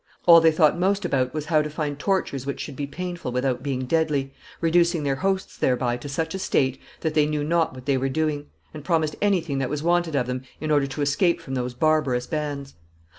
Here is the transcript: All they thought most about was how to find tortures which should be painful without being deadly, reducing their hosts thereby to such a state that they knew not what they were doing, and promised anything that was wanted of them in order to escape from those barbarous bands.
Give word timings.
All 0.25 0.41
they 0.41 0.51
thought 0.51 0.79
most 0.79 1.05
about 1.05 1.31
was 1.31 1.45
how 1.45 1.61
to 1.61 1.69
find 1.69 1.99
tortures 1.99 2.47
which 2.47 2.59
should 2.59 2.75
be 2.75 2.87
painful 2.87 3.31
without 3.31 3.61
being 3.61 3.85
deadly, 3.85 4.33
reducing 4.59 5.03
their 5.03 5.17
hosts 5.17 5.55
thereby 5.55 5.95
to 5.97 6.09
such 6.09 6.33
a 6.33 6.39
state 6.39 6.81
that 7.01 7.13
they 7.13 7.27
knew 7.27 7.43
not 7.43 7.75
what 7.75 7.85
they 7.85 7.97
were 7.99 8.09
doing, 8.09 8.47
and 8.73 8.83
promised 8.83 9.15
anything 9.21 9.59
that 9.59 9.69
was 9.69 9.83
wanted 9.83 10.15
of 10.15 10.25
them 10.25 10.41
in 10.59 10.71
order 10.71 10.87
to 10.87 11.03
escape 11.03 11.39
from 11.39 11.53
those 11.53 11.75
barbarous 11.75 12.25
bands. 12.25 12.73